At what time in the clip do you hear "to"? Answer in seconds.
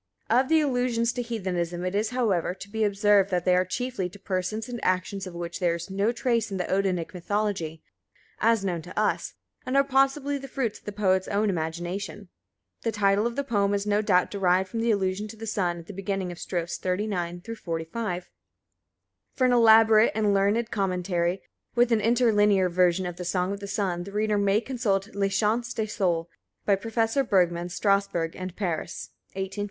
1.13-1.21, 2.55-2.67, 4.09-4.17, 8.81-8.99, 15.27-15.35